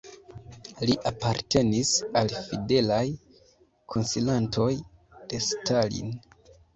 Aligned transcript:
Li 0.89 0.93
apartenis 1.09 1.91
al 2.21 2.31
fidelaj 2.37 3.03
konsilantoj 3.95 4.71
de 5.35 5.43
Stalin. 5.49 6.11